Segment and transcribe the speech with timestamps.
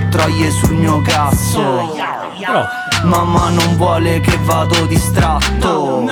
[0.00, 1.94] a troie sul mio cazzo
[3.02, 6.04] Mamma non vuole che vado distratto.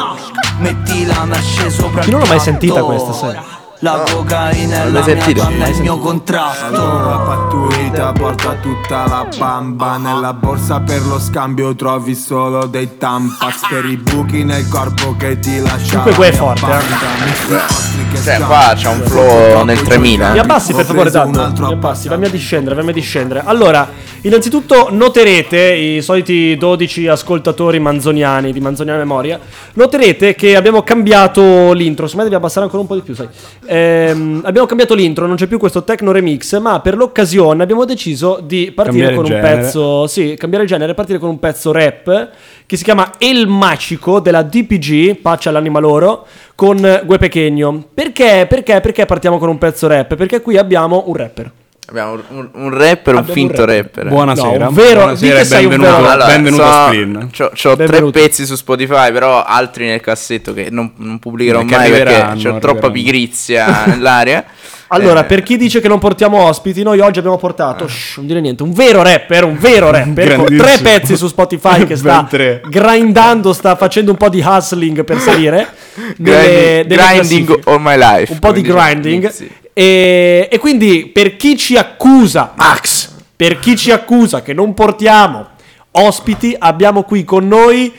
[0.59, 3.39] Metti la merce sopra Chi non il l'ha mai sentita questa, sai?
[3.81, 5.45] La cocaina è la mia sentita?
[5.45, 11.21] donna, è il mio La contratto pattuita porta tutta la bamba Nella borsa per lo
[11.21, 16.27] scambio trovi solo dei tampax Per i buchi nel corpo che ti lascia Comunque qua
[16.27, 17.89] è mia forte, eh.
[18.23, 20.33] Cioè, qua c'è un flow nel 3000.
[20.33, 21.67] Mi abbassi per favore, Tanto.
[21.67, 23.43] Mi abbassi, fammi a discendere, fammi a discendere.
[23.45, 23.89] Allora,
[24.29, 29.41] innanzitutto noterete, i soliti 12 ascoltatori manzoniani di Manzoniana Memoria,
[29.75, 32.07] noterete che abbiamo cambiato l'intro.
[32.07, 33.29] Secondo me devi abbassare ancora un po' di più, sai.
[33.67, 38.41] Ehm, abbiamo cambiato l'intro, non c'è più questo techno remix, ma per l'occasione abbiamo deciso
[38.43, 42.31] di partire Cambiare con un pezzo, sì, cambiare genere, partire con un pezzo rap
[42.67, 47.89] che si chiama El Macico della DPG, pace all'anima loro, con Gue Pechegno.
[47.95, 48.47] Perché?
[48.47, 48.81] Perché?
[48.81, 50.15] Perché partiamo con un pezzo rap?
[50.17, 51.51] Perché qui abbiamo un rapper.
[51.91, 54.09] Abbiamo un, un rapper, un Abbiamo finto un rapper.
[54.09, 54.59] Buonasera.
[54.65, 57.31] No, un vero- Buonasera benvenuto, vero- Allora, benvenuto so- a Spleen.
[57.35, 58.21] C'ho, c'ho tre Benvenuti.
[58.21, 62.43] pezzi su Spotify, però altri nel cassetto che non, non pubblicherò Che mai perché arriveranno,
[62.43, 64.45] c'ho troppa pigrizia nell'aria.
[64.91, 68.27] Allora, Eh, per chi dice che non portiamo ospiti, noi oggi abbiamo portato, shh, non
[68.27, 72.27] dire niente, un vero rapper, un vero rapper, con tre pezzi su Spotify che sta
[72.27, 72.63] tre.
[72.67, 75.69] grindando, sta facendo un po' di hustling per salire.
[76.17, 78.33] nelle- grinding, nelle grinding all my life.
[78.33, 79.23] un po' di dice grinding.
[79.25, 79.51] Nixie.
[79.81, 85.51] E, e quindi per chi ci accusa, Max, per chi ci accusa che non portiamo
[85.93, 87.93] ospiti, abbiamo qui con noi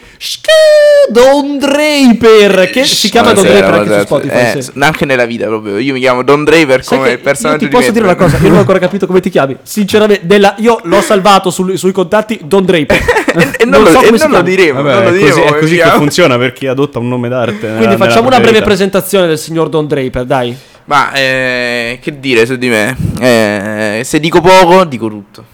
[1.10, 4.06] Don Draper, che si chiama Don Draper anche su.
[4.08, 4.58] Spotify.
[4.58, 4.72] Eh, sì.
[4.78, 5.78] anche nella vita proprio.
[5.78, 8.36] Io mi chiamo Don Draper Sai come personaggio io ti posso di dire una cosa,
[8.36, 9.56] io non ho ancora capito come ti chiami.
[9.64, 12.98] Sinceramente, della- io l'ho salvato sul- sui contatti Don Draper.
[13.36, 14.84] e, e non, lo, so e non lo diremo.
[14.84, 17.30] Vabbè, non lo è diremo così, è così che funziona per chi adotta un nome
[17.30, 17.68] d'arte.
[17.68, 20.58] nella- Quindi facciamo nella una breve presentazione del signor Don Draper, dai.
[20.90, 22.98] Ma eh, che dire su di me?
[23.20, 25.46] Eh, se dico poco, dico tutto.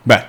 [0.00, 0.24] Beh,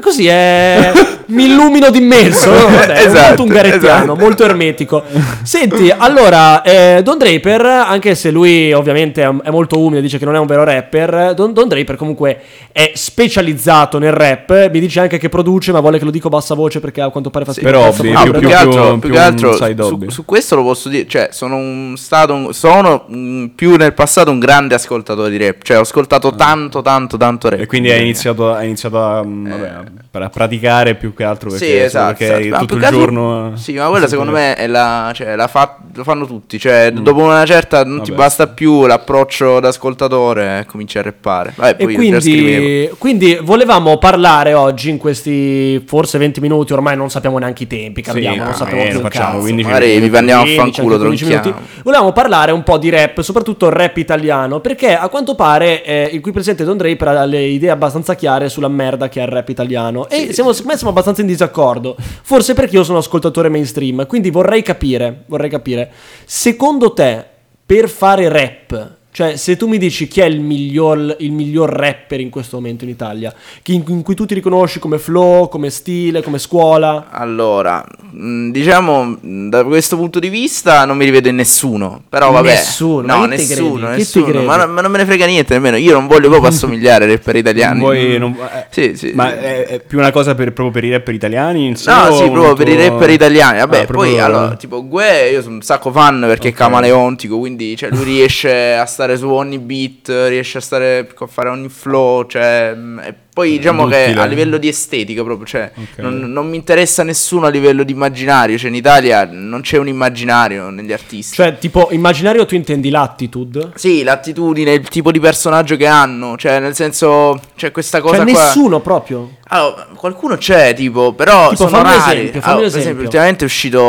[0.00, 0.92] Così è.
[1.28, 2.50] Mi illumino d'immenso.
[2.50, 4.16] Vabbè, è Esatto, molto ungarettiano, esatto.
[4.16, 5.02] molto ermetico.
[5.42, 10.34] Senti, allora, eh, Don Draper, anche se lui ovviamente è, molto umile, dice che non
[10.36, 12.40] è un vero rapper, Don, Don Draper comunque
[12.72, 14.70] è specializzato nel rap.
[14.70, 17.10] Mi dice anche che produce, ma vuole che lo dico a bassa voce perché a
[17.10, 17.66] quanto pare fa schifo.
[17.66, 20.24] però ovvi- fa più- più, più- che altro, più più che un altro su, su
[20.24, 24.38] questo lo posso dire, cioè sono un stato un- sono mm, più nel passato un
[24.38, 27.60] grande ascoltatore di rap, cioè ho ascoltato tanto tanto tanto rap.
[27.60, 31.50] e quindi hai iniziato, hai iniziato a, mm, vabbè, a- a praticare più che altro
[31.50, 32.60] perché, Sì, esatto, perché esatto.
[32.64, 33.52] Tutto il altro- giorno...
[33.56, 37.20] Sì, ma quella secondo me è la, cioè, la fa- lo fanno tutti, cioè dopo
[37.20, 38.22] una certa non ti Vabbè.
[38.22, 41.52] basta più l'approccio da ascoltatore e cominci a rappare.
[41.56, 47.38] Vabbè, E quindi, quindi volevamo parlare oggi in questi forse 20 minuti, ormai non sappiamo
[47.38, 49.38] neanche i tempi, cambiamo, non no, sappiamo eh, più facciamo, cazzo.
[49.40, 50.08] 15 Magari minuti.
[50.10, 51.56] vi andiamo a 15, fanculo, anche 15 tronchiamo.
[51.58, 51.80] minuti.
[51.82, 56.20] Volevamo parlare un po' di rap, soprattutto rap italiano, perché a quanto pare eh, il
[56.20, 59.48] qui presente Don Draper ha le idee abbastanza chiare sulla merda che è il rap
[59.48, 59.76] italiano.
[60.08, 61.96] E siamo, me siamo abbastanza in disaccordo.
[62.22, 65.90] Forse perché io sono ascoltatore mainstream, quindi vorrei capire, vorrei capire,
[66.24, 67.24] secondo te,
[67.64, 72.20] per fare rap, cioè se tu mi dici chi è il miglior, il miglior rapper
[72.20, 75.70] in questo momento in Italia, chi- in, in cui tu ti riconosci come flow, come
[75.70, 77.08] stile, come scuola...
[77.10, 82.02] Allora, mh, diciamo, mh, da questo punto di vista non mi rivedo in nessuno.
[82.08, 82.46] Però vabbè.
[82.48, 84.42] Nessuno, ma No, nessuno, nessuno.
[84.44, 85.76] Ma, non- ma non me ne frega niente nemmeno.
[85.78, 87.80] Io non voglio proprio assomigliare ai rapper italiani.
[87.80, 89.10] Vuoi- non- eh, Sì, sì.
[89.16, 91.66] Ma è, è più una cosa per, proprio per i rapper italiani?
[91.66, 93.58] in sé No, sì, proprio un per i tuo- rapper italiani.
[93.58, 97.76] Vabbè, Ah, poi allora, tipo Gue, io sono un sacco fan perché è camaleontico, quindi
[97.76, 102.26] cioè, lui riesce a stare su ogni beat, riesce a stare a fare ogni flow,
[102.26, 105.98] cioè mh, e poi diciamo che a livello di estetica proprio, cioè Ok.
[105.98, 109.86] non, non mi interessa nessuno a livello di immaginario, cioè in Italia non c'è un
[109.86, 111.36] immaginario negli artisti.
[111.36, 113.70] Cioè, tipo, immaginario tu intendi l'attitude?
[113.76, 118.24] sì, l'attitudine, il tipo di personaggio che hanno, cioè nel senso, c'è questa cosa Cioè,
[118.32, 118.42] qua.
[118.42, 119.30] nessuno proprio.
[119.50, 122.18] Allora, qualcuno c'è, tipo, però Tipo, sono fammi rari.
[122.18, 123.04] esempio, fammi Allora, un Per esempio, esempio.
[123.04, 123.82] ultimamente è uscito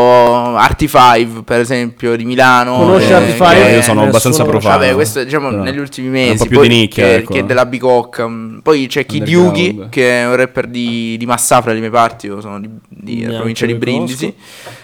[0.56, 2.78] Arti 5, per esempio, di Milano.
[2.78, 3.72] Conosci eh, Arti che- Five?
[3.74, 4.78] io sono abbastanza profano.
[4.78, 6.32] Vabbè, questo diciamo Però negli ultimi è mesi.
[6.32, 7.34] un po' più poi di nicchia, che, ecco.
[7.34, 8.28] che è della Bicocca.
[8.28, 9.39] mm, Poi c'è Kid Underground.
[9.44, 12.28] Yugi, che è un rapper di, di Massafra, di mie parti.
[12.28, 14.34] Io sono di, di provincia di Brindisi.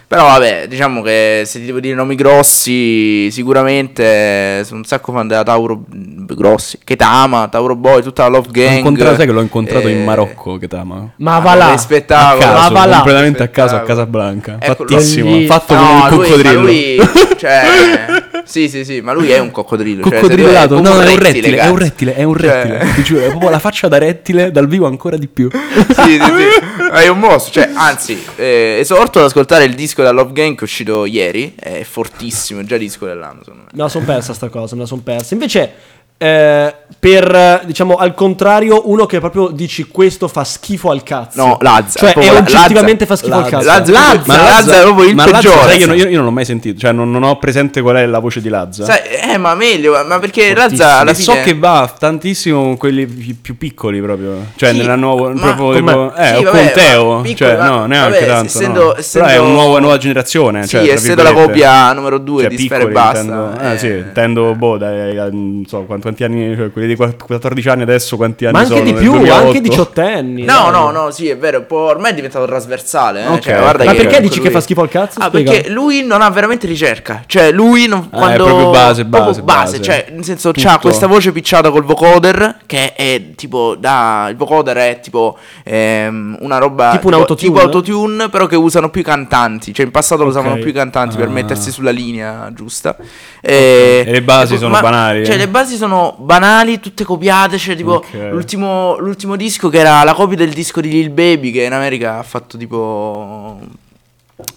[0.08, 5.28] Però vabbè, diciamo che se ti devo dire nomi grossi, sicuramente sono un sacco fan
[5.28, 8.78] della Tauro mm, Grossi, Ketama, Tauro Boy, tutta la Love L'ho Gang.
[8.78, 11.12] incontrato, sai che l'ho incontrato eh, in Marocco, che t'ama.
[11.18, 11.76] Ma va là.
[11.78, 12.44] spettacolo.
[12.46, 12.96] a caso, va là.
[12.98, 13.80] completamente a caso a.
[13.82, 14.58] Casablanca.
[14.60, 16.62] Ecco, Fattissimo, fatto No, come un lui- ma coccodrillo.
[16.62, 16.98] lui,
[17.38, 17.64] cioè,
[18.46, 20.04] sì, sì, sì, ma lui è un coccodrillo.
[20.04, 23.04] cioè, Coccodrillato, secondo no, è un rettile, è un rettile, è un Cioè, rettile, ti
[23.04, 25.50] giuro, è proprio la faccia da rettile, dal vivo ancora di più.
[25.52, 26.92] sì, sì, sì.
[26.92, 27.62] È un mostro.
[27.62, 31.56] Cioè, anzi, eh, esorto ad ascoltare il disco della Love Gang che è uscito ieri.
[31.60, 33.40] È fortissimo, è già disco dell'anno.
[33.44, 33.70] Secondo me.
[33.74, 35.34] Me la son persa sta cosa, me la son persa.
[35.34, 35.74] Invece,
[36.18, 41.46] eh, per, diciamo, al contrario, uno che proprio dici questo fa schifo al cazzo.
[41.46, 43.06] No, Lazza, Cioè, è oggettivamente Lazza.
[43.06, 43.66] fa schifo al cazzo.
[43.68, 44.22] Lazza, Lazza.
[44.26, 45.68] ma Lazza è proprio il ma Lazza, peggiore.
[45.70, 47.98] sai, io, non- io- io non l'ho mai sentito, cioè non, non ho presente qual
[47.98, 48.86] è la voce di Lazza.
[48.86, 49.00] Sai,
[49.34, 50.78] eh, ma meglio, ma perché Fortissimo.
[50.88, 51.24] Lazza alla fine...
[51.36, 54.46] so che va tantissimo con quelli pi- più piccoli proprio.
[54.56, 55.30] Cioè, Sì, nella nuova.
[55.32, 57.06] ma- proprio come- tipo- eh, sì, o vabbè, con Teo.
[57.18, 58.46] ma piccoli, cioè, ma- no, neanche vabbè, tanto.
[58.46, 58.96] essendo- no.
[58.98, 60.64] essendo- Però è una nuova, nuova generazione.
[60.64, 63.20] Sì, cioè, essendo la coppia numero due Cioè, di Sfera e Basta.
[63.22, 63.74] intendo- eh.
[63.74, 67.24] eh, sì, intendo, boh, dai, eh, non so quanti, quanti anni, cioè, quelli di quatt-
[67.26, 68.86] 14 anni adesso, quanti anni Ma anche sono?
[68.86, 69.46] di più, 2008?
[69.48, 70.44] anche diciottenni.
[70.44, 70.72] No, dai.
[70.72, 73.24] no, no, sì, è vero, ormai è diventato trasversale.
[73.24, 73.40] eh, Ok.
[73.40, 75.20] cioè, Ma che perché dici che lui- fa schifo al cazzo?
[75.20, 75.52] Ah, Spiega.
[75.52, 77.24] perché lui non ha veramente ricerca.
[77.26, 78.44] Cioè, lui non, Ah, è quando.
[78.46, 79.82] proprio base, proprio base, base.
[79.82, 80.68] Cioè, nel senso, Tutto.
[80.68, 82.58] c'ha questa voce picciata col vocoder.
[82.68, 83.76] Che è tipo.
[83.80, 85.38] Da, il vocoder è tipo.
[85.64, 86.92] ehm, una roba.
[86.92, 87.50] Tipo un autotune?
[87.52, 89.74] Tipo autotune, però che usano più i cantanti.
[89.74, 91.32] Cioè, in passato lo usavano più i cantanti per Ah.
[91.32, 92.96] mettersi sulla linea giusta.
[93.48, 95.38] E, E le basi e poi- sono banali, Cioè, eh?
[95.38, 97.60] le basi sono banali, tutte copiate.
[97.60, 98.14] Cioè, tipo, Ok.
[98.32, 102.18] l'ultimo, l'ultimo disco che era la copia del disco di Lil Baby, che in America
[102.18, 103.60] ha fatto tipo.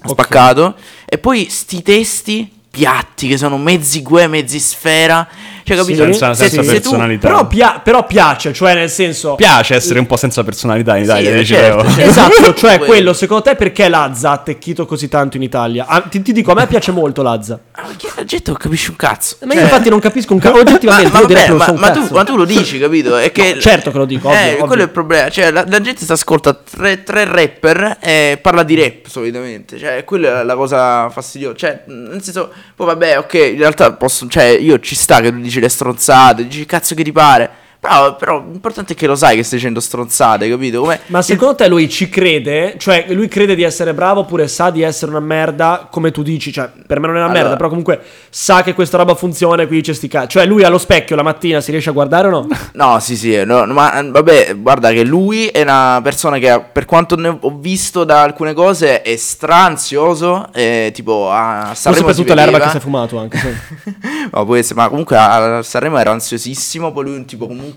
[0.01, 0.75] Ha spaccato.
[1.05, 5.29] E poi sti testi piatti che sono mezzi gue, mezzi sfera.
[5.69, 6.03] Cioè, capito?
[6.05, 7.29] Senza- Se- senza se tu- personalità.
[7.29, 9.35] Però, pia- però piace, cioè nel senso...
[9.35, 12.01] Piace essere un po' senza personalità in Italia, Sì, dici certo, certo.
[12.01, 13.13] Esatto, cioè Quello.
[13.13, 15.87] secondo te perché Lazza ha attecchito così tanto in Italia?
[15.87, 17.59] Ah, ti, ti dico, a me piace molto Lazza.
[17.73, 19.37] Ah, ma che la gente non capisce un cazzo.
[19.45, 22.25] Ma io infatti non capisco un cazzo, oggettivamente, ma, direi vabbè, ma, ma tu, ma
[22.25, 23.17] tu lo dici, capito?
[23.17, 24.67] È che, No, certo che lo dico, ovvio, Eh, ovvio.
[24.67, 25.29] quello è il problema.
[25.29, 29.79] Cioè, la, la gente si ascolta tre, tre rapper e parla di rap solitamente.
[29.79, 31.55] Cioè, quella è la cosa fastidiosa.
[31.57, 34.27] Cioè, nel senso, poi vabbè, ok, in realtà posso.
[34.29, 37.51] Cioè, io ci sta che tu dici le stronzate, dici cazzo che ti pare.
[37.81, 40.81] Però, però l'importante è che lo sai che stai dicendo stronzate, capito?
[40.81, 42.75] Come Ma secondo te lui ci crede?
[42.77, 46.53] Cioè, lui crede di essere bravo oppure sa di essere una merda, come tu dici?
[46.53, 49.63] Cioè, per me non è una Allora- merda, però comunque sa che questa roba funziona
[49.63, 50.29] e quindi dice sti cazzi.
[50.31, 52.49] Cioè, lui allo specchio la mattina si riesce a guardare o no?
[52.73, 57.15] No, sì, sì, no, ma vabbè, guarda che lui è una persona che, per quanto
[57.17, 62.21] ne ho visto da alcune cose, è stranzioso, e, tipo a Forse Sanremo per si
[62.23, 63.39] tutta l'erba che si è fumato anche.
[64.31, 67.68] No, può essere, ma comunque a Sanremo era ansiosissimo, poi lui un tipo comunque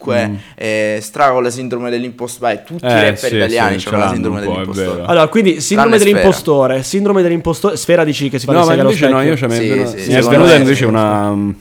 [0.55, 2.91] eh, stra con la sindrome dell'impostore, Beh, tutti i Mm.
[2.91, 5.03] Eh, rapper sì, italiani sì, hanno la sindrome dell'impostore.
[5.05, 6.17] Allora, quindi sindrome Tranne Sfera.
[6.19, 9.53] dell'impostore, sindrome dell'impostore, Sfera dici che si fa No, ma invece no, io ce mi
[9.53, 11.53] è Sì, venuta- sì, mi è me invece una...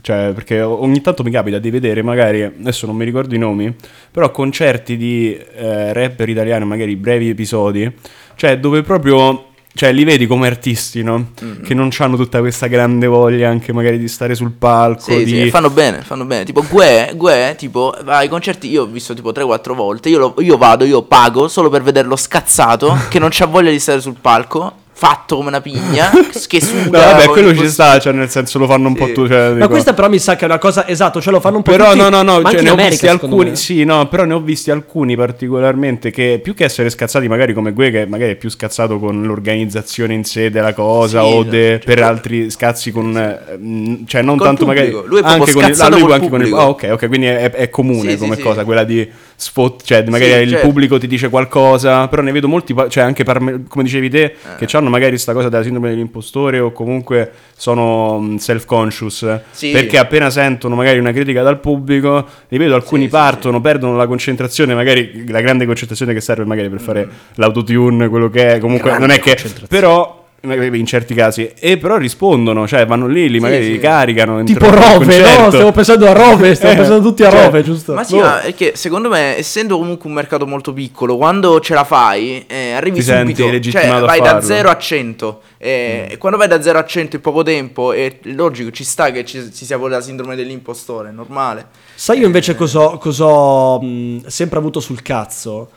[0.00, 3.74] Cioè, perché ogni tanto mi capita di vedere magari, adesso non mi ricordo i nomi,
[4.10, 7.92] però concerti di eh, rapper italiani, magari brevi episodi,
[8.34, 9.48] cioè dove proprio...
[9.74, 11.32] Cioè, li vedi come artisti, no?
[11.42, 11.62] Mm.
[11.62, 15.30] Che non hanno tutta questa grande voglia anche magari di stare sul palco, Sì, di...
[15.44, 16.44] sì, fanno bene, fanno bene.
[16.44, 20.56] Tipo Gue, Gue, tipo, ai concerti, io ho visto tipo 3-4 volte, io, lo- io
[20.58, 24.72] vado, io pago solo per vederlo scazzato, che non c'ha voglia di stare sul palco,
[25.02, 26.10] fatto come una pigna,
[26.46, 26.98] che suda.
[27.06, 29.12] No, vabbè, con quello ci sta, cioè nel senso lo fanno un po' Sì.
[29.14, 29.26] tu.
[29.26, 31.56] Cioè, Ma dico- questa però mi sa che è una cosa esatto, cioè lo fanno
[31.56, 33.50] un po' Però tutti, no, no, no, ma cioè, ne in ho America, visti alcuni,
[33.50, 33.56] me.
[33.56, 37.72] sì, no, però ne ho visti alcuni particolarmente che più che essere scazzati magari come
[37.72, 41.50] Gue che magari è più scazzato con l'organizzazione in sé della cosa Sì, o no,
[41.50, 45.52] de- cioè, per altri scazzi con mh, cioè non Col tanto magari Lui è anche
[45.52, 46.58] con il, ah, scazzato lui anche con il pubblico.
[46.58, 48.42] ah, ok, ok, quindi è, è comune Sì, come sì.
[48.42, 50.66] cosa quella di spot, cioè magari Sì, il certo.
[50.66, 54.64] pubblico ti dice qualcosa, però ne vedo molti cioè anche come dicevi te Eh.
[54.66, 59.40] che hanno magari sta cosa della sindrome dell'impostore o comunque sono mh, self-conscious.
[59.50, 59.70] Sì.
[59.70, 63.96] perché appena sentono magari una critica dal pubblico, li vedo alcuni Sì, sì, partono, perdono
[63.96, 68.58] la concentrazione, magari la grande concentrazione che serve magari per fare l'autotune, quello che è,
[68.58, 69.36] comunque Grande non è che
[69.68, 73.70] però in certi casi e però rispondono, cioè vanno lì, li magari sì.
[73.72, 75.50] li caricano Tipo Rove, no?
[75.50, 77.94] Stiamo pensando a Rove, stiamo Eh, pensando tutti a cioè, Rove, giusto?
[77.94, 78.22] Ma sì, Boh.
[78.22, 82.44] ma è che secondo me, essendo comunque un mercato molto piccolo, quando ce la fai,
[82.48, 83.70] eh, arrivi Ti senti subito.
[83.70, 84.40] Cioè, vai da farlo.
[84.42, 85.40] 0 a 100.
[85.58, 89.12] eh, E quando vai da 0 a 100 in poco tempo, è logico, ci sta
[89.12, 91.66] che ci, ci sia poi la sindrome dell'impostore, è normale.
[91.94, 93.80] Sai io invece cosa ho
[94.26, 95.70] sempre avuto sul cazzo?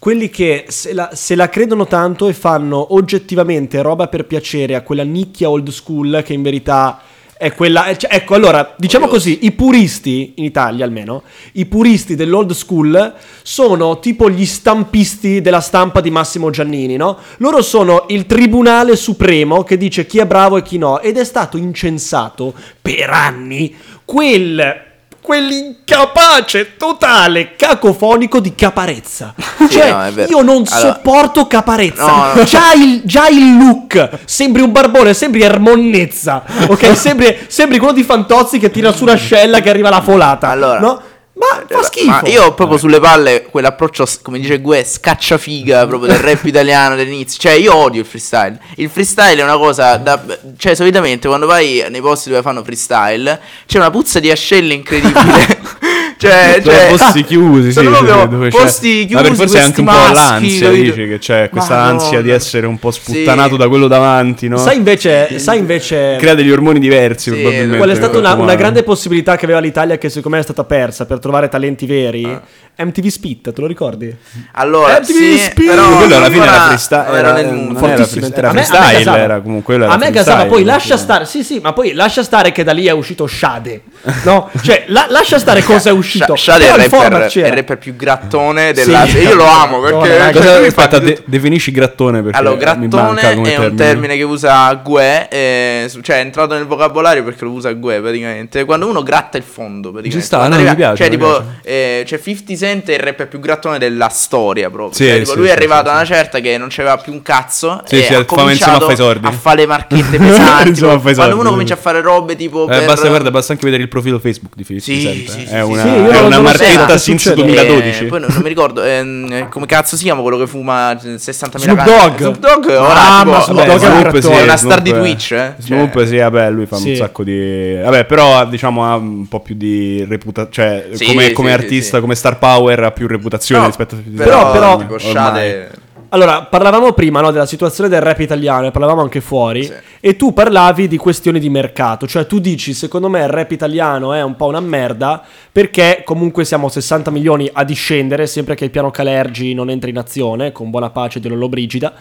[0.00, 4.80] Quelli che se la, se la credono tanto e fanno oggettivamente roba per piacere a
[4.80, 7.02] quella nicchia old school che in verità
[7.36, 7.84] è quella...
[7.84, 9.16] è- cioè, ecco, allora, diciamo Oddio.
[9.16, 15.60] così, i puristi, in Italia almeno, i puristi dell'old school sono tipo gli stampisti della
[15.60, 17.18] stampa di Massimo Giannini, no?
[17.36, 21.24] Loro sono il tribunale supremo che dice chi è bravo e chi no, ed è
[21.24, 23.76] stato incensato per anni
[24.06, 24.88] quel
[25.20, 29.34] quell'incapace totale cacofonico di Caparezza.
[29.70, 32.06] cioè, no, io non Allora- sopporto Caparezza.
[32.06, 32.44] No, no.
[32.44, 36.42] Già, il, già il look sembri un barbone, sembri Ermonnezza.
[36.68, 40.48] Ok, sembri, sembri quello di Fantozzi che tira su una scella che arriva la folata.
[40.48, 40.78] Allora.
[40.78, 41.02] no?
[41.40, 42.06] Ma fa schifo.
[42.06, 46.94] Ma io ho proprio sulle palle quell'approccio, come dice Gue, scacciafiga proprio del rap italiano
[46.96, 47.40] dell'inizio.
[47.40, 48.60] Cioè, io odio il freestyle.
[48.76, 50.22] Il freestyle è una cosa da.
[50.56, 55.58] Cioè, solitamente quando vai nei posti dove fanno freestyle, c'è una puzza di ascelle incredibile.
[56.20, 59.14] cioè, cioè, posti chiusi, sì, sì, proprio c'è- posti chiusi.
[59.14, 60.82] Ma per forse è anche un po' maschi, l'ansia, capito?
[60.94, 61.90] dici che c'è questa Madonna.
[62.02, 63.56] ansia di essere un po' sputtanato Sì.
[63.56, 64.58] da quello davanti, no?
[64.58, 67.76] Sai invece, sai invece Crea degli ormoni diversi, Sì, probabilmente.
[67.78, 70.64] qual è stata una, una grande possibilità che aveva l'Italia che secondo me è stata
[70.64, 72.24] persa per trovare talenti veri?
[72.24, 72.42] Ah.
[72.84, 74.14] MTV Spit, te lo ricordi?
[74.52, 75.66] Allora, MTV sì, Spin!
[75.66, 77.04] però quello alla fine era freestyle.
[77.06, 80.46] non era nel era Fortissimo, freestyle, era freestyle, era comunque quello era a me gasava,
[80.46, 83.82] poi lascia stare, sì sì, ma poi lascia stare che da lì è uscito Shade,
[84.24, 84.50] no?
[84.62, 86.36] Cioè, la- lascia stare cosa è uscito.
[86.36, 89.06] Sha- Shade è il rapper, il rapper più grattone della...
[89.06, 89.18] Sì.
[89.18, 90.08] Io lo amo perché...
[90.08, 93.74] Cioè, Cosa, fa aspetta, de- definisci grattone perché Allora, mi grattone manca come è un
[93.74, 98.64] termine che usa Gue, eh, cioè è entrato nel vocabolario perché lo usa Gue praticamente.
[98.64, 100.18] Quando uno gratta il fondo, praticamente.
[100.20, 103.40] Ci sta, no, mi piace, Cioè, tipo, eh, cioè 50 Cent è il rapper più
[103.40, 104.94] grattone della storia proprio.
[104.96, 107.12] Sì, Cioè, tipo, sì, lui è arrivato sì, a una certa che non c'aveva più
[107.12, 109.26] un cazzo Sì, e sì, ha cominciato fa i sordi.
[109.26, 110.72] a fare le marchette pesanti.
[110.72, 111.32] Tipo, quando sordi.
[111.38, 112.84] uno comincia a fare robe tipo Eh, per...
[112.86, 114.84] basta, guarda, basta anche vedere il profilo Facebook di Filippo.
[114.84, 115.24] Sì, eh.
[115.28, 117.52] sì, è sì, una, è una marchetta che since succede.
[117.66, 118.04] 2012.
[118.04, 121.56] Eh, poi non, non mi ricordo ehm, come cazzo si chiama quello che fuma 60.000
[121.56, 121.84] Snoop canne.
[121.84, 122.16] Dogg.
[122.18, 125.54] Snoop Dogg ora Ah, Snoop Dogg è Snoop una star di Snoop- Twitch, eh.
[125.58, 127.78] Snoop, Cioè, sì, vabbè, lui fa un sacco di.
[127.82, 130.88] Vabbè, però diciamo ha un po' più di reputazione.
[130.96, 134.46] Cioè, come, artista, come star power, ha più reputazione no, rispetto a tutti gli però,
[134.46, 134.58] altri.
[134.58, 135.00] però- ormai.
[135.00, 135.70] Shade
[136.12, 139.72] Allora, parlavamo prima no, della situazione del rap italiano, e parlavamo anche fuori, Sì.
[140.00, 144.12] e tu parlavi di questioni di mercato, cioè tu dici, secondo me il rap italiano
[144.12, 148.70] è un po' una merda, perché comunque siamo 60 milioni a discendere, sempre che il
[148.70, 151.92] piano Calergi non entri in azione, con buona pace di Lollobrigida,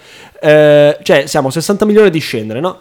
[0.42, 2.78] eh, cioè siamo 60 milioni a discendere, no?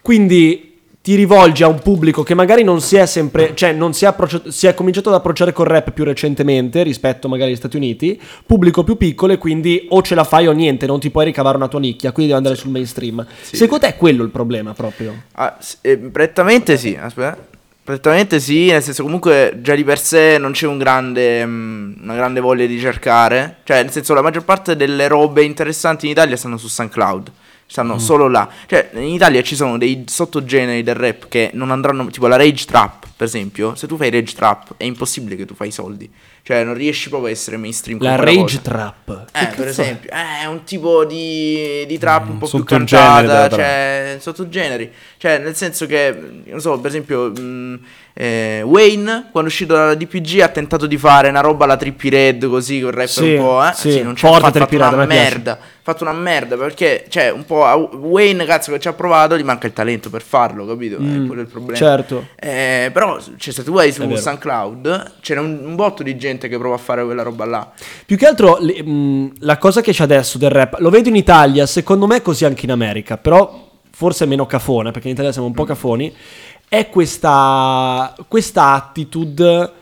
[0.00, 0.73] Quindi
[1.04, 4.08] ti rivolgi a un pubblico che magari non si è sempre, cioè non si è,
[4.08, 8.18] approcciato- si è cominciato ad approcciare col rap più recentemente rispetto magari agli Stati Uniti,
[8.46, 11.58] pubblico più piccolo e quindi o ce la fai o niente, non ti puoi ricavare
[11.58, 13.26] una tua nicchia, quindi devi andare sul mainstream.
[13.42, 15.24] Secondo te è quello il problema proprio?
[15.32, 17.52] Ah, eh, prettamente sì, aspetta.
[17.84, 22.14] Prettamente sì, nel senso comunque già di per sé non c'è un grande, mm, una
[22.14, 23.56] grande voglia di cercare.
[23.64, 27.30] Cioè, nel senso la maggior parte delle robe interessanti in Italia stanno su SoundCloud.
[27.66, 28.48] Stanno solo là.
[28.66, 32.06] Cioè, in Italia ci sono dei sottogeneri del rap che non andranno.
[32.06, 33.74] Tipo la rage trap, per esempio.
[33.74, 36.08] Se tu fai rage trap è impossibile che tu fai soldi.
[36.42, 37.98] Cioè, non riesci proprio a essere mainstream.
[37.98, 38.60] con La rage cosa.
[38.60, 39.26] trap.
[39.32, 39.68] Eh, Che per è?
[39.70, 45.38] esempio, eh, è un tipo di, di trap un po' più cantata, cioè sottogeneri, cioè
[45.38, 47.80] nel senso che, non so, per esempio, mh,
[48.12, 52.10] eh, Wayne quando è uscito dalla DPG ha tentato di fare una roba alla Trippy
[52.10, 54.96] Red così, quel rapper Sì, un po', eh, sì, non c'è fatto, fatto una a
[54.96, 55.58] me piace.
[55.84, 59.42] Fatto una merda perché, cioè, un po' a Wayne, cazzo, che ci ha provato, gli
[59.42, 60.96] manca il talento per farlo, capito?
[60.98, 61.76] Mm, è quello il problema.
[61.76, 62.28] certo.
[62.36, 64.02] Eh, però, se tu vai su.
[64.14, 67.70] SoundCloud, c'era un, un botto di gente che prova a fare quella roba là.
[68.06, 71.16] Più che altro le- mh, la cosa che c'è adesso del rap, lo vedo in
[71.16, 75.48] Italia, secondo me così anche in America, però forse meno cafona, perché in Italia siamo
[75.48, 76.10] un po' cafoni,
[76.66, 79.72] è questa, questa attitude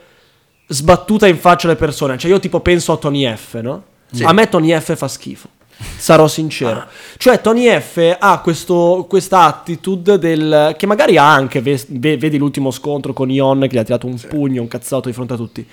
[0.67, 2.17] sbattuta in faccia alle persone.
[2.17, 3.83] Cioè io tipo penso a Tony F, no?
[4.11, 4.23] Sì.
[4.25, 5.47] A me Tony F fa schifo.
[5.97, 6.85] Sarò sincero.
[7.17, 10.75] Cioè Tony F ha questo, questa attitude del...
[10.77, 14.07] che magari ha anche, ve- ve- vedi l'ultimo scontro con Ion che gli ha tirato
[14.07, 15.67] un pugno, un cazzotto di fronte a tutti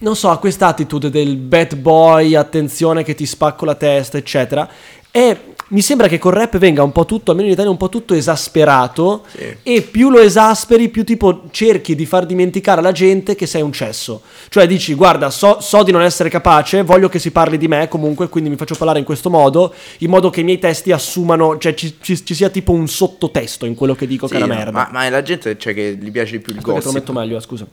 [0.00, 4.68] non so, ha questa attitude del bad boy, attenzione che ti spacco la testa, eccetera.
[5.10, 7.88] E mi sembra che col rap venga un po' tutto, almeno in Italia, un po'
[7.90, 9.24] tutto esasperato.
[9.36, 9.56] Sì.
[9.62, 13.72] E più lo esasperi, più tipo cerchi di far dimenticare alla gente che sei un
[13.72, 14.22] cesso.
[14.48, 17.86] Cioè dici, guarda, so, so di non essere capace, voglio che si parli di me
[17.88, 21.58] comunque, quindi mi faccio parlare in questo modo, in modo che i miei testi assumano,
[21.58, 24.44] cioè ci, ci- ci sia tipo un sottotesto in quello che dico Sì, che è
[24.44, 24.70] una merda.
[24.70, 26.92] ma, ma è la gente cioè, che gli piace di più il Perché te lo
[26.92, 26.92] gossip.
[26.94, 27.66] metto meglio, eh, scusa.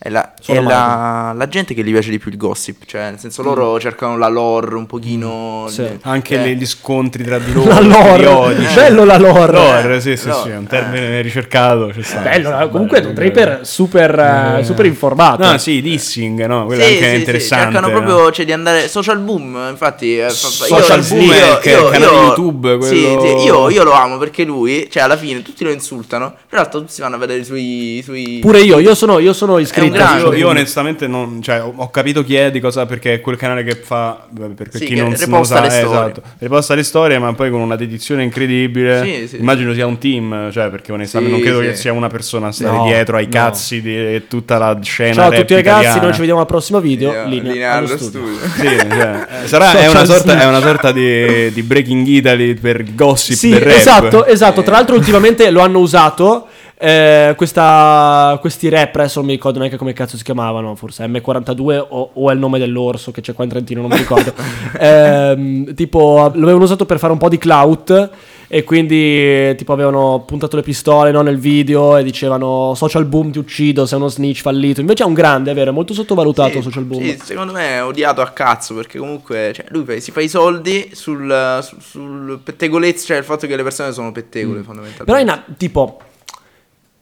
[0.00, 3.18] È, la, è la, la gente che gli piace di più il gossip, cioè nel
[3.18, 5.66] senso loro cercano la lore un pochino...
[5.68, 5.82] Sì.
[5.82, 7.68] le- Anche eh, le- gli scontri tra di loro.
[7.68, 8.74] La lore, periodici.
[8.74, 9.52] bello la lore.
[9.52, 11.92] Lore, sì, sì, Lore, sì, è un termine ricercato.
[11.92, 13.64] ci sta, Bello, sta, comunque bello, un draper bello.
[13.64, 14.64] super, eh, Eh.
[14.64, 15.44] super informato.
[15.50, 16.66] No, sì, dissing, no?
[16.66, 17.64] Quello Sì, anche è sì, sì, interessante.
[17.72, 17.92] cercano no?
[18.04, 21.58] proprio cioè, di andare social boom, infatti eh, fa- fa- Social io- boom io- è
[21.58, 24.86] che- io- il canale io- YouTube, sì, quello- sì, io, io lo amo perché lui,
[24.88, 27.44] cioè alla fine tutti lo insultano, però in realtà tutti si vanno a vedere i
[27.44, 28.38] suoi...
[28.40, 29.86] Pure io, io sono, io sono iscritto.
[29.96, 33.64] Io, io onestamente non, cioè, ho, capito chi è di cosa perché è quel canale
[33.64, 36.22] che fa per, Sì, chi non, non sa, le eh, esatto.
[36.38, 39.02] riposta le storie, ma poi con una dedizione incredibile.
[39.04, 41.70] Sì, sì, Immagino sia un team, cioè perché onestamente Sì, non credo sì.
[41.70, 43.30] che sia una persona a stare No, dietro ai no.
[43.30, 45.14] cazzi di tutta la scena.
[45.14, 46.02] Ciao a tutti ragazzi, italiana.
[46.02, 47.12] noi ci vediamo al prossimo video.
[47.12, 48.26] Io- Linea, linea allo studio.
[48.26, 48.70] studio.
[48.70, 53.36] Sì, cioè, sarà, è, una sorta, è una sorta di, di Breaking Italy per gossip
[53.36, 54.62] Sì, esatto, esatto.
[54.62, 56.48] Tra l'altro ultimamente lo hanno usato
[56.80, 61.84] eh, questa- questi rap, adesso non mi ricordo neanche come cazzo si chiamavano, forse M42
[61.88, 64.32] o, o è il nome dell'orso che c'è qua in Trentino, non mi ricordo.
[64.80, 68.10] Ehm, tipo, l'avevano usato per fare un po' di clout
[68.46, 73.30] e quindi eh, tipo avevano puntato le pistole no, nel video e dicevano social boom
[73.30, 74.80] ti uccido, sei uno snitch fallito.
[74.80, 77.02] Invece è un grande, è vero, è molto sottovalutato Sì, social boom.
[77.02, 80.90] sì, secondo me è odiato a cazzo perché comunque cioè, lui si fa i soldi
[80.92, 85.02] sul, sul, sul pettegolezzo, cioè il fatto che le persone sono pettegole fondamentalmente.
[85.02, 85.06] Mm.
[85.06, 85.98] Però in a- tipo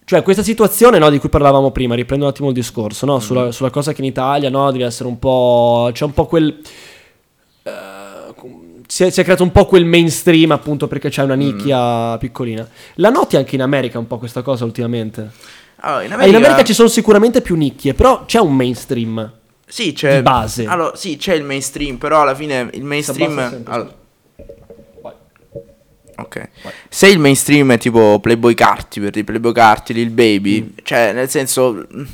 [0.07, 3.51] cioè questa situazione no, di cui parlavamo prima, riprendo un attimo il discorso, no, sulla,
[3.51, 5.91] sulla cosa che in Italia no, deve essere un po'...
[5.93, 6.61] c'è un po' quel...
[7.65, 7.73] eh,
[8.87, 12.69] si, è, si è creato un po' quel mainstream appunto perché c'è una nicchia piccolina.
[12.95, 15.29] La noti anche in America un po' questa cosa ultimamente?
[15.81, 19.33] Allora, in Eh, America, in America ci sono sicuramente più nicchie, però c'è un mainstream.
[19.67, 20.67] sì, c'è, di base.
[20.67, 23.65] Allora, sì, c'è il mainstream, però alla fine il mainstream...
[23.67, 24.05] allora-
[26.19, 26.49] Ok.
[26.89, 30.79] Se il mainstream è tipo Playboy Carti, per dire Playboy Carti, Lil Baby, Mm.
[30.83, 31.73] cioè nel senso...
[31.75, 32.05] mm,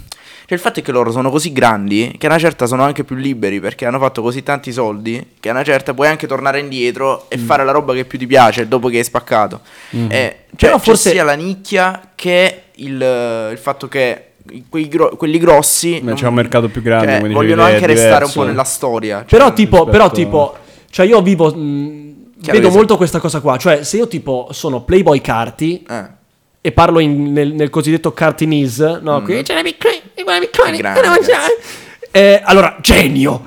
[0.44, 3.04] Cioè il fatto è che loro sono così grandi che a una certa sono anche
[3.04, 6.58] più liberi perché hanno fatto così tanti soldi che a una certa puoi anche tornare
[6.58, 7.44] indietro e Mm.
[7.46, 9.60] fare la roba che più ti piace dopo che hai spaccato.
[9.90, 14.32] Eh, cioè, Però forse- sia la nicchia che il, il fatto che
[14.88, 18.40] gro- quelli grossi Ma c'è un mercato più grande, cioè, vogliono anche restare un diverso.
[18.40, 19.18] po' nella storia.
[19.24, 20.56] Cioè, Però tipo, rispetto- però tipo,
[20.90, 21.54] cioè io vivo...
[21.54, 22.10] mh,
[22.42, 26.04] Chiaro vedo molto questa cosa qua, cioè se io tipo sono Playboy Carti eh.
[26.60, 29.22] e parlo in- nel, nel cosiddetto cartinese, no?
[29.22, 30.00] Qui c'è la Bitcoin,
[31.54, 32.10] Mm.
[32.10, 33.46] Eh, allora, genio!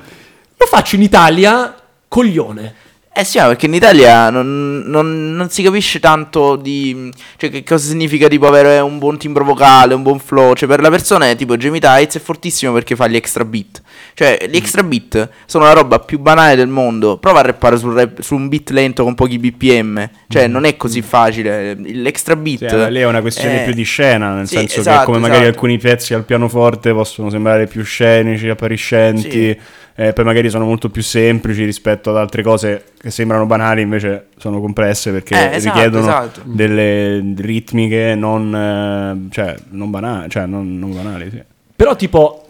[0.56, 1.74] Lo faccio in Italia,
[2.08, 2.74] coglione.
[3.18, 7.10] Eh sì, ma perché in Italia non, non- non si capisce tanto di...
[7.38, 10.52] Cioè che cosa significa tipo avere un buon timbro vocale, un buon flow.
[10.52, 13.80] Cioè per la persona è tipo Jamie Tights è fortissimo perché fa gli extra beat.
[14.12, 14.50] Cioè Mm.
[14.52, 17.16] gli extra beat sono la roba più banale del mondo.
[17.16, 20.10] Prova a rappare sul rap- su un beat lento con pochi bpm.
[20.28, 21.74] Cioè non è così facile.
[21.74, 22.64] L'extra beat...
[22.64, 22.84] Mm.
[22.84, 25.18] Sì, lì è una questione eh, più di scena, nel sì, senso che esatto, come
[25.20, 25.54] magari esatto.
[25.54, 29.58] alcuni pezzi al pianoforte possono sembrare più scenici, appariscenti, Sì.
[29.98, 34.26] Eh, poi magari sono molto più semplici rispetto ad altre cose che sembrano banali, invece
[34.36, 36.40] sono complesse perché Eh, esatto, richiedono esatto.
[36.44, 41.42] delle ritmiche non, eh, cioè, non banali, cioè non, non banali, sì.
[41.74, 42.46] Però tipo,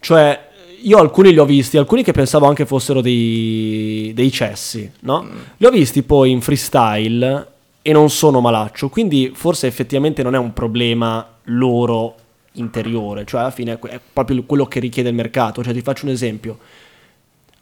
[0.00, 0.48] cioè,
[0.82, 5.26] io alcuni li ho visti, alcuni che pensavo anche fossero dei, dei cessi, no?
[5.58, 7.46] Li ho visti poi in freestyle
[7.82, 12.14] e non sono malaccio, quindi forse effettivamente non è un problema loro
[12.52, 16.12] interiore, cioè alla fine è proprio quello che richiede il mercato, cioè ti faccio un
[16.12, 16.58] esempio.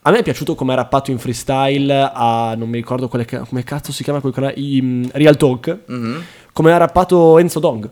[0.03, 3.65] A me è piaciuto come ha rappato in freestyle a, non mi ricordo quale come
[3.65, 6.23] cazzo si chiama quel canale, mm, Real Talk, Mhm.
[6.53, 7.91] come ha rappato Enzo Dong.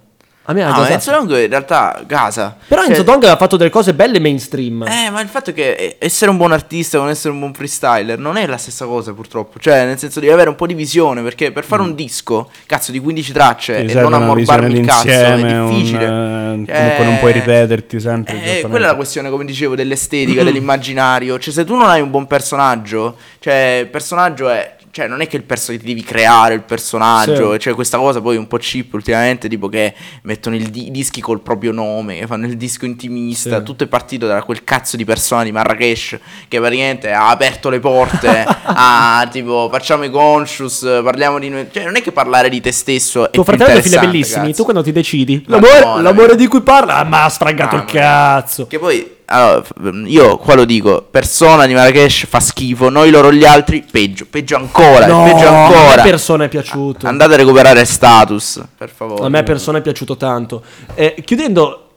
[0.49, 0.93] A me ha No, gasato.
[0.93, 2.57] Enzo Long in realtà gasa.
[2.69, 4.85] Però Cioè- Enzo Dong aveva fatto delle cose belle mainstream.
[4.87, 7.53] Eh, ma il fatto è che eh, essere un buon artista con essere un buon
[7.53, 9.59] freestyler non è la stessa cosa, purtroppo.
[9.59, 11.23] Cioè, nel senso devi avere un po' di visione.
[11.23, 15.09] Perché per fare un disco, cazzo, di 15 tracce Ti e non ammorbarmi il cazzo
[15.09, 16.05] è difficile.
[16.07, 18.35] un, eh, comunque non puoi ripeterti sempre.
[18.35, 18.69] Eh, esattamente.
[18.69, 21.39] quella è la questione, come dicevo, dell'estetica, dell'immaginario.
[21.41, 24.76] Cioè, se tu non hai un buon personaggio, cioè, il personaggio è.
[24.97, 27.53] Cioè, non è che il personaggio ti devi creare il personaggio.
[27.53, 27.59] Sì.
[27.59, 31.21] Cioè, questa cosa poi un po' cheap ultimamente, tipo che mettono il di- i dischi
[31.21, 33.59] col proprio nome, che fanno il disco intimista.
[33.59, 33.63] Sì.
[33.63, 37.79] Tutto è partito da quel cazzo di persona di Marrakesh che praticamente ha aperto le
[37.79, 41.67] porte a tipo facciamo i conscious, parliamo di noi.
[41.71, 44.57] Cioè, non è che parlare di te stesso è Tuo fratello figlia interessante, bellissimi, cazzo.
[44.57, 45.45] tu quando ti decidi?
[45.47, 47.05] L'amore, l'amore di cui parla?
[47.05, 48.67] Ma ha sfragato Ah, il cazzo.
[48.67, 49.73] Che poi, allora, f-
[50.07, 54.57] io qua lo dico, persona di Marrakesh fa schifo, noi loro gli altri peggio, peggio
[54.57, 56.03] ancora, No, peggio a me ancora.
[56.03, 57.07] persona è piaciuto.
[57.07, 59.25] Andate a recuperare status, per favore.
[59.25, 60.63] A me persona è piaciuto tanto.
[60.95, 61.91] Eh, chiudendo,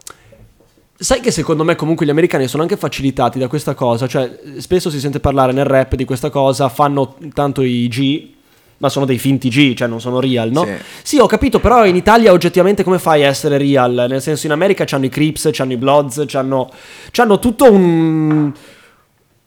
[0.98, 4.08] sai che secondo me comunque gli americani sono anche facilitati da questa cosa.
[4.08, 8.38] Cioè, spesso si sente parlare nel rap di questa cosa, fanno tanto i G.
[8.80, 10.63] Ma sono dei finti G, cioè non sono real, no?
[10.63, 10.72] Sì.
[11.04, 14.06] Sì, ho capito, però in Italia oggettivamente come fai a essere real?
[14.10, 16.70] Nel senso, in America c'hanno i Crips, c'hanno i Bloods, c'hanno,
[17.12, 18.52] c'hanno tutto un.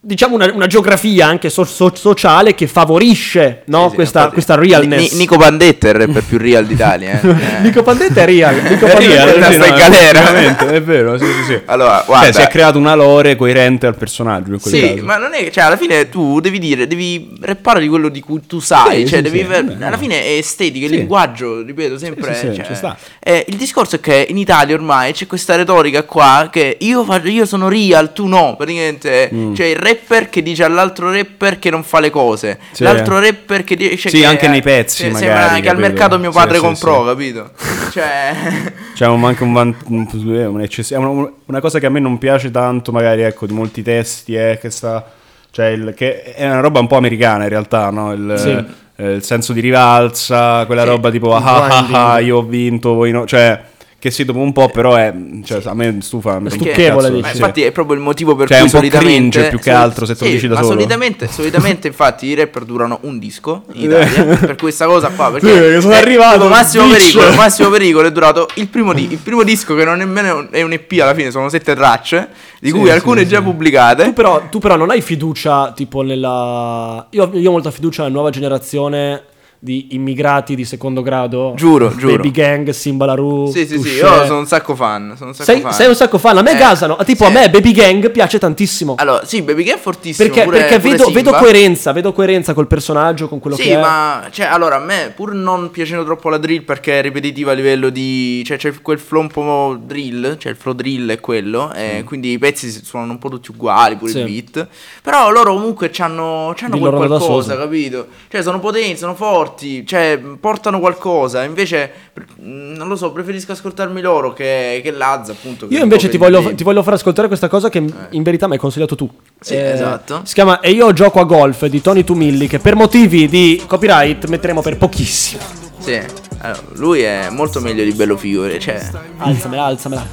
[0.05, 3.85] Diciamo una, una geografia anche so- so- sociale che favorisce no?
[3.85, 5.13] Sì, sì, questa, infatti, questa realness.
[5.13, 7.21] Ni- Nico Bandetta è il rapper più real d'Italia.
[7.21, 7.29] Eh.
[7.29, 7.61] Eh.
[7.63, 8.55] Nico Pandetta è real.
[8.69, 10.57] Nico È Pandetta sì, sta in galera.
[10.73, 11.61] È vero, sì, sì, sì.
[11.67, 15.05] Allora, guarda, Cioè, si è creato una lore coerente al personaggio in quel Sì, caso.
[15.05, 18.19] ma non è che, cioè, alla fine tu devi dire, devi rappare di quello di
[18.19, 21.63] cui tu sai, Sì, cioè, sì, devi sì, ver- alla fine è estetica, il linguaggio,
[21.63, 22.35] ripeto sempre.
[22.35, 22.97] sì, sì, cioè, ci sta.
[23.21, 27.29] eh, il discorso è che in Italia ormai c'è questa retorica qua che io, faccio-
[27.29, 29.55] io sono real, tu no, praticamente Mm.
[29.55, 32.83] c'è il rapper che dice all'altro rapper che non fa le cose, Sì.
[32.85, 35.63] l'altro rapper che dice Sì, che anche eh, nei pezzi, se- magari, sembra che al
[35.63, 35.81] capito?
[35.81, 37.09] mercato mio padre sì, comprò, sì.
[37.09, 37.51] capito?
[37.93, 38.33] Cioè...
[38.95, 42.01] C'è un- anche un, van- un- eh, un è una, una cosa che a me
[42.01, 45.05] non piace tanto, magari, ecco, di molti testi, è che sta...
[45.51, 48.13] Cioè, il- che è una roba un po' americana in realtà, no?
[48.13, 49.03] Il, Sì.
[49.03, 52.43] eh, il senso di rivalsa, quella Sì, roba tipo ah, ah, ah, ah, io ho
[52.43, 53.27] vinto, voi no.
[53.27, 53.61] Cioè,
[54.03, 55.15] Che sì, dopo un po', però è.
[55.45, 56.41] Cioè, a me stufa.
[56.41, 57.09] mi stucchevole, cazzo.
[57.11, 57.21] dici.
[57.23, 57.37] Ma Sì.
[57.37, 59.71] infatti è proprio il motivo per Cioè, è cui un po' solitamente cringe più che
[59.71, 60.73] altro se te lo dici da ma solo.
[60.73, 65.75] solitamente, solitamente infatti i rapper durano un disco in Italia per questa cosa qua perché
[65.77, 66.89] Sì, sono arrivato, Massimo.
[66.89, 70.63] Pericolo, Massimo Pericolo è durato il primo, di- il primo disco che non nemmeno è
[70.63, 73.29] un EP alla fine, sono sette tracce di cui sì, alcune sì.
[73.29, 74.03] già pubblicate.
[74.07, 77.07] Tu però, tu però non hai fiducia tipo nella...
[77.11, 79.23] Io, io ho molta fiducia nella nuova generazione
[79.65, 81.53] di immigrati di secondo grado.
[81.55, 82.17] Giuro, giuro.
[82.17, 83.53] Baby Gang, Simbalaru.
[83.53, 85.73] Sì, sì, sì, io sono un sacco fan, sono un sacco Sei, fan.
[85.73, 86.97] sei un sacco fan, a me Eh, gasano.
[87.05, 87.31] Tipo sì.
[87.31, 88.97] a me Baby Gang piace tantissimo.
[88.99, 92.55] Allora, sì, Baby Gang è fortissimo perché pure- perché pure vedo, vedo coerenza, vedo coerenza
[92.55, 93.81] col personaggio, con quello Sì, che è.
[93.81, 97.55] ma cioè, allora a me pur non piacendo troppo la drill perché è ripetitiva a
[97.55, 98.43] livello di.
[98.45, 102.33] cioè c'è quel flow un po' drill, cioè il flow drill è quello, e quindi
[102.33, 104.19] i pezzi suonano un po' tutti uguali, pure Sì.
[104.19, 104.67] il beat.
[105.03, 108.09] Però loro comunque Di quel qualcosa, capito?
[108.29, 109.51] Cioè sono potenti, sono forti,
[109.87, 111.43] cioè portano qualcosa.
[111.45, 111.91] Invece,
[112.39, 115.67] non lo so, preferisco ascoltarmi loro che, che Lazza, appunto.
[115.69, 118.55] che Io invece ti voglio, ti voglio far ascoltare questa cosa che in verità mi
[118.55, 119.09] hai consigliato tu.
[119.13, 120.21] Eh, Sì, esatto.
[120.25, 124.27] Si chiama E io gioco a golf di Tony Tumilli che per motivi di copyright
[124.27, 125.43] metteremo per pochissimo.
[125.79, 126.01] Sì,
[126.39, 128.81] allora, lui è molto meglio di Bello Fiore, cioè.
[129.19, 130.07] Alzamela, alzamela.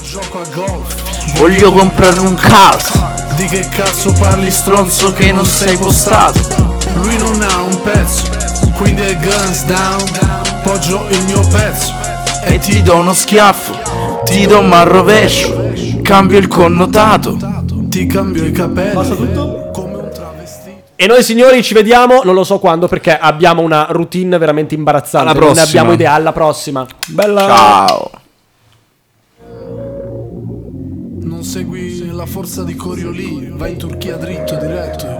[0.00, 2.92] Gioco a golf, Voglio comprare un calcio.
[3.36, 6.38] di che cazzo parli stronzo che non sei postato
[6.94, 8.22] Lui non ha un pezzo,
[8.78, 10.04] quindi è guns down
[10.62, 11.92] Poggio il mio pezzo
[12.44, 15.70] E ti do uno schiaffo, ti do un rovescio,
[16.02, 17.36] cambio il connotato.
[17.88, 18.94] Ti cambio i capelli
[19.72, 23.86] come un travestito E noi signori ci vediamo, non lo so quando perché abbiamo una
[23.90, 25.30] routine veramente imbarazzante.
[25.30, 25.68] Alla Non ne prossima.
[25.80, 26.86] abbiamo idea, alla prossima.
[27.08, 27.40] Bella.
[27.46, 28.10] Ciao.
[31.20, 35.17] Non segui la forza di Coriolì, vai in Turchia dritto diretto